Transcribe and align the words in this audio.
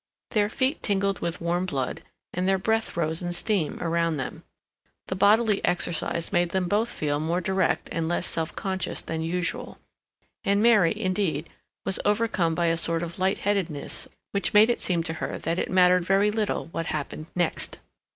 Their 0.31 0.49
feet 0.49 0.81
tingled 0.81 1.19
with 1.19 1.39
warm 1.39 1.67
blood 1.67 2.01
and 2.33 2.47
their 2.47 2.57
breath 2.57 2.97
rose 2.97 3.21
in 3.21 3.33
steam 3.33 3.77
around 3.79 4.17
them. 4.17 4.41
The 5.09 5.15
bodily 5.15 5.63
exercise 5.63 6.31
made 6.33 6.49
them 6.49 6.67
both 6.67 6.89
feel 6.91 7.19
more 7.19 7.39
direct 7.39 7.87
and 7.91 8.07
less 8.07 8.25
self 8.25 8.55
conscious 8.55 9.03
than 9.03 9.21
usual, 9.21 9.77
and 10.43 10.59
Mary, 10.63 10.99
indeed, 10.99 11.51
was 11.85 11.99
overcome 12.03 12.55
by 12.55 12.65
a 12.65 12.77
sort 12.77 13.03
of 13.03 13.19
light 13.19 13.37
headedness 13.45 14.07
which 14.31 14.55
made 14.55 14.71
it 14.71 14.81
seem 14.81 15.03
to 15.03 15.13
her 15.21 15.37
that 15.37 15.59
it 15.59 15.69
mattered 15.69 16.03
very 16.03 16.31
little 16.31 16.65
what 16.71 16.87
happened 16.87 17.27
next. 17.35 17.77